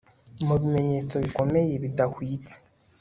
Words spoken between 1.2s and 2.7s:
bikomeye bidahwitse